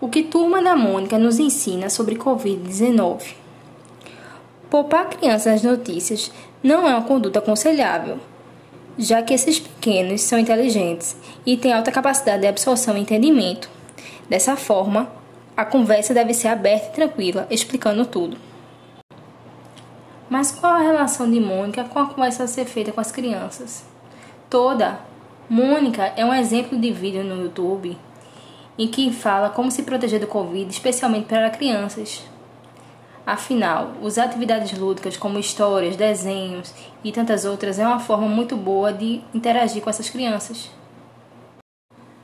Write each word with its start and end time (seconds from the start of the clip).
O 0.00 0.08
que 0.08 0.24
Turma 0.24 0.60
da 0.60 0.74
Mônica 0.74 1.16
nos 1.16 1.38
ensina 1.38 1.88
sobre 1.88 2.16
Covid-19? 2.16 3.36
Poupar 4.68 5.08
crianças 5.08 5.62
nas 5.62 5.62
notícias 5.62 6.32
não 6.60 6.86
é 6.88 6.90
uma 6.90 7.02
conduta 7.02 7.38
aconselhável, 7.38 8.18
já 8.98 9.22
que 9.22 9.32
esses 9.32 9.60
pequenos 9.60 10.20
são 10.22 10.36
inteligentes 10.36 11.16
e 11.46 11.56
têm 11.56 11.72
alta 11.72 11.92
capacidade 11.92 12.42
de 12.42 12.48
absorção 12.48 12.96
e 12.98 13.02
entendimento. 13.02 13.70
Dessa 14.28 14.56
forma, 14.56 15.08
a 15.56 15.64
conversa 15.64 16.12
deve 16.12 16.34
ser 16.34 16.48
aberta 16.48 16.88
e 16.88 16.94
tranquila, 16.94 17.46
explicando 17.48 18.04
tudo. 18.04 18.36
Mas 20.28 20.50
qual 20.50 20.72
a 20.72 20.82
relação 20.82 21.30
de 21.30 21.38
Mônica 21.38 21.84
com 21.84 22.00
a 22.00 22.08
conversa 22.08 22.42
a 22.42 22.48
ser 22.48 22.64
feita 22.64 22.90
com 22.90 23.00
as 23.00 23.12
crianças? 23.12 23.84
Toda. 24.50 24.98
Mônica 25.48 26.02
é 26.16 26.24
um 26.24 26.34
exemplo 26.34 26.76
de 26.76 26.90
vídeo 26.90 27.22
no 27.22 27.40
YouTube 27.40 27.96
em 28.78 28.88
que 28.88 29.12
fala 29.12 29.50
como 29.50 29.70
se 29.70 29.82
proteger 29.82 30.20
do 30.20 30.26
Covid, 30.26 30.70
especialmente 30.70 31.26
para 31.26 31.50
crianças. 31.50 32.22
Afinal, 33.26 33.92
usar 34.02 34.24
atividades 34.24 34.76
lúdicas 34.76 35.16
como 35.16 35.38
histórias, 35.38 35.96
desenhos 35.96 36.74
e 37.02 37.10
tantas 37.10 37.44
outras 37.44 37.78
é 37.78 37.86
uma 37.86 37.98
forma 37.98 38.28
muito 38.28 38.54
boa 38.54 38.92
de 38.92 39.22
interagir 39.32 39.82
com 39.82 39.88
essas 39.88 40.10
crianças. 40.10 40.70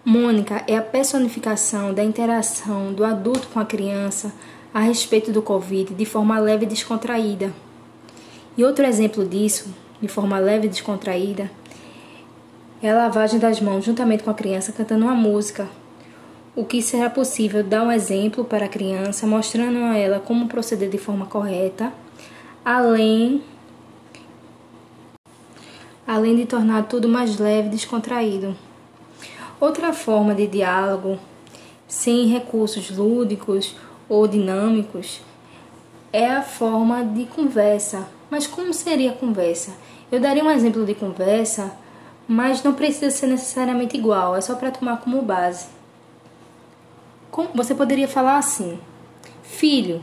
Mônica 0.04 0.62
é 0.66 0.76
a 0.76 0.82
personificação 0.82 1.94
da 1.94 2.04
interação 2.04 2.92
do 2.92 3.04
adulto 3.04 3.48
com 3.48 3.60
a 3.60 3.64
criança 3.64 4.32
a 4.74 4.80
respeito 4.80 5.32
do 5.32 5.42
Covid 5.42 5.94
de 5.94 6.04
forma 6.04 6.38
leve 6.38 6.64
e 6.64 6.68
descontraída. 6.68 7.52
E 8.56 8.64
outro 8.64 8.84
exemplo 8.84 9.26
disso, 9.26 9.74
de 10.02 10.08
forma 10.08 10.38
leve 10.38 10.66
e 10.66 10.70
descontraída, 10.70 11.50
é 12.82 12.90
a 12.90 12.94
lavagem 12.94 13.38
das 13.38 13.60
mãos 13.60 13.84
juntamente 13.84 14.22
com 14.22 14.30
a 14.30 14.34
criança 14.34 14.72
cantando 14.72 15.04
uma 15.04 15.14
música. 15.14 15.68
O 16.60 16.64
que 16.66 16.82
será 16.82 17.08
possível 17.08 17.64
dar 17.64 17.82
um 17.82 17.90
exemplo 17.90 18.44
para 18.44 18.66
a 18.66 18.68
criança, 18.68 19.26
mostrando 19.26 19.78
a 19.78 19.96
ela 19.96 20.20
como 20.20 20.46
proceder 20.46 20.90
de 20.90 20.98
forma 20.98 21.24
correta, 21.24 21.90
além 22.62 23.42
além 26.06 26.36
de 26.36 26.44
tornar 26.44 26.82
tudo 26.82 27.08
mais 27.08 27.38
leve 27.38 27.68
e 27.68 27.70
descontraído. 27.70 28.54
Outra 29.58 29.94
forma 29.94 30.34
de 30.34 30.46
diálogo, 30.46 31.18
sem 31.88 32.26
recursos 32.26 32.94
lúdicos 32.94 33.74
ou 34.06 34.28
dinâmicos, 34.28 35.22
é 36.12 36.28
a 36.28 36.42
forma 36.42 37.02
de 37.02 37.24
conversa. 37.24 38.06
Mas 38.28 38.46
como 38.46 38.74
seria 38.74 39.12
a 39.12 39.16
conversa? 39.16 39.72
Eu 40.12 40.20
daria 40.20 40.44
um 40.44 40.50
exemplo 40.50 40.84
de 40.84 40.94
conversa, 40.94 41.72
mas 42.28 42.62
não 42.62 42.74
precisa 42.74 43.10
ser 43.10 43.28
necessariamente 43.28 43.96
igual, 43.96 44.36
é 44.36 44.42
só 44.42 44.56
para 44.56 44.70
tomar 44.70 44.98
como 45.00 45.22
base. 45.22 45.79
Você 47.54 47.74
poderia 47.74 48.08
falar 48.08 48.38
assim: 48.38 48.78
Filho, 49.42 50.02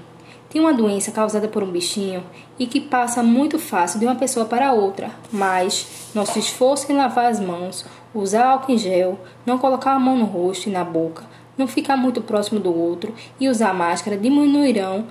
tem 0.49 0.61
uma 0.61 0.73
doença 0.73 1.11
causada 1.11 1.47
por 1.47 1.61
um 1.61 1.71
bichinho 1.71 2.23
e 2.57 2.65
que 2.65 2.79
passa 2.79 3.21
muito 3.21 3.59
fácil 3.59 3.99
de 3.99 4.05
uma 4.05 4.15
pessoa 4.15 4.45
para 4.45 4.71
outra, 4.71 5.11
mas 5.31 6.09
nosso 6.15 6.39
esforço 6.39 6.91
em 6.91 6.95
lavar 6.95 7.25
as 7.25 7.39
mãos, 7.39 7.85
usar 8.13 8.45
álcool 8.45 8.71
em 8.71 8.77
gel, 8.77 9.19
não 9.45 9.57
colocar 9.57 9.91
a 9.91 9.99
mão 9.99 10.17
no 10.17 10.25
rosto 10.25 10.69
e 10.69 10.71
na 10.71 10.83
boca, 10.83 11.25
não 11.57 11.67
ficar 11.67 11.97
muito 11.97 12.21
próximo 12.21 12.59
do 12.59 12.73
outro 12.73 13.13
e 13.39 13.49
usar 13.49 13.73
máscara 13.73 14.17
diminuirão 14.17 15.05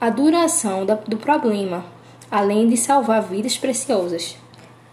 a 0.00 0.10
duração 0.10 0.84
do 0.84 1.16
problema, 1.16 1.84
além 2.30 2.68
de 2.68 2.76
salvar 2.76 3.22
vidas 3.22 3.56
preciosas. 3.56 4.36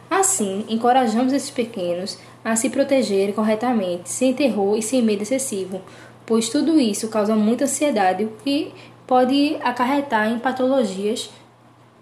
Assim, 0.10 0.66
encorajamos 0.70 1.34
esses 1.34 1.50
pequenos 1.50 2.18
a 2.44 2.56
se 2.56 2.70
protegerem 2.70 3.34
corretamente, 3.34 4.10
sem 4.10 4.34
terror 4.34 4.78
e 4.78 4.82
sem 4.82 5.02
medo 5.02 5.24
excessivo, 5.24 5.82
pois 6.28 6.50
tudo 6.50 6.80
isso 6.80 7.08
causa 7.08 7.36
muita 7.36 7.64
ansiedade, 7.64 8.28
que 8.44 8.72
pode 9.08 9.58
acarretar 9.64 10.30
em 10.30 10.38
patologias 10.38 11.32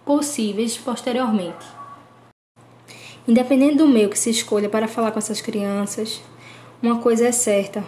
possíveis 0.04 0.76
posteriormente. 0.76 1.66
Independente 3.28 3.78
do 3.78 3.88
meio 3.88 4.10
que 4.10 4.18
se 4.18 4.32
escolha 4.32 4.68
para 4.68 4.88
falar 4.88 5.12
com 5.12 5.20
essas 5.20 5.42
crianças, 5.42 6.22
uma 6.82 6.98
coisa 6.98 7.28
é 7.28 7.32
certa: 7.32 7.84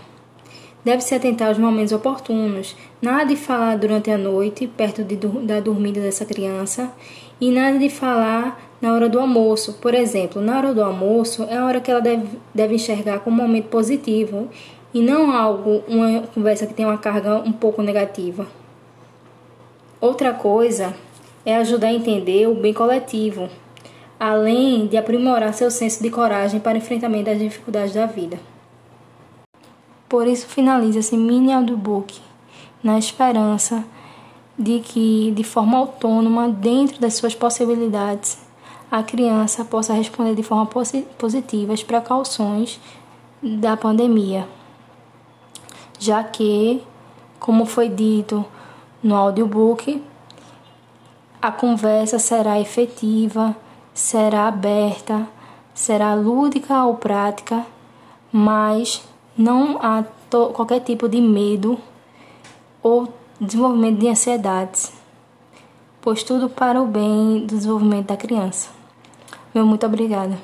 deve-se 0.86 1.16
atentar 1.16 1.50
aos 1.50 1.58
momentos 1.58 1.92
oportunos, 1.92 2.76
nada 3.02 3.26
de 3.26 3.36
falar 3.36 3.76
durante 3.78 4.12
a 4.12 4.18
noite, 4.18 4.68
perto 4.68 5.04
de, 5.04 5.16
da 5.16 5.60
dormida 5.60 6.00
dessa 6.00 6.26
criança, 6.26 6.92
e 7.42 7.52
nada 7.52 7.80
de 7.80 7.90
falar 7.90 8.60
na 8.80 8.94
hora 8.94 9.10
do 9.10 9.20
almoço. 9.20 9.74
Por 9.74 9.96
exemplo, 9.96 10.42
na 10.42 10.58
hora 10.58 10.74
do 10.74 10.84
almoço 10.84 11.44
é 11.50 11.58
a 11.58 11.66
hora 11.66 11.82
que 11.82 11.90
ela 11.90 12.02
deve, 12.02 12.28
deve 12.54 12.76
enxergar 12.76 13.20
como 13.20 13.42
um 13.42 13.48
momento 13.48 13.70
positivo 13.70 14.50
e 14.94 15.02
não 15.02 15.32
algo, 15.32 15.84
uma 15.88 16.22
conversa 16.28 16.66
que 16.66 16.74
tem 16.74 16.86
uma 16.86 16.98
carga 16.98 17.36
um 17.36 17.52
pouco 17.52 17.82
negativa. 17.82 18.48
Outra 20.00 20.34
coisa 20.34 20.94
é 21.46 21.56
ajudar 21.58 21.88
a 21.88 21.94
entender 21.94 22.48
o 22.48 22.56
bem 22.56 22.74
coletivo 22.74 23.50
além 24.20 24.88
de 24.88 24.98
aprimorar 24.98 25.54
seu 25.54 25.70
senso 25.70 26.02
de 26.02 26.10
coragem 26.10 26.60
para 26.60 26.78
enfrentamento 26.78 27.26
das 27.26 27.40
dificuldades 27.40 27.94
da 27.94 28.06
vida. 28.06 28.40
Por 30.10 30.26
isso 30.26 30.48
finaliza 30.48 31.00
esse 31.00 31.16
mini 31.16 31.54
audiobook 31.54 32.20
na 32.84 32.98
esperança 32.98 33.84
de 34.58 34.80
que, 34.80 35.32
de 35.36 35.44
forma 35.44 35.78
autônoma, 35.78 36.50
dentro 36.50 37.00
das 37.00 37.14
suas 37.14 37.36
possibilidades, 37.36 38.40
a 38.90 39.04
criança 39.04 39.64
possa 39.64 39.94
responder 39.94 40.34
de 40.34 40.42
forma 40.42 40.68
positiva 41.18 41.74
às 41.74 41.84
precauções 41.84 42.80
da 43.44 43.78
pandemia, 43.78 44.48
já 46.00 46.24
que, 46.24 46.82
como 47.40 47.66
foi 47.66 47.90
dito 47.90 48.46
no 49.04 49.16
audiobook, 49.16 50.04
a 51.42 51.52
conversa 51.52 52.20
será 52.20 52.60
efetiva 52.60 53.56
será 53.98 54.48
aberta, 54.48 55.28
será 55.74 56.14
lúdica 56.14 56.86
ou 56.86 56.96
prática, 56.96 57.66
mas 58.32 59.04
não 59.36 59.80
há 59.82 60.06
qualquer 60.54 60.82
tipo 60.82 61.10
de 61.10 61.20
medo 61.20 61.80
ou 62.82 63.12
desenvolvimento 63.42 64.00
de 64.00 64.08
ansiedades, 64.08 64.94
pois 66.00 66.22
tudo 66.22 66.48
para 66.48 66.80
o 66.80 66.86
bem 66.86 67.40
do 67.40 67.56
desenvolvimento 67.56 68.08
da 68.08 68.18
criança. 68.18 68.70
Meu 69.54 69.66
muito 69.66 69.86
obrigada. 69.86 70.38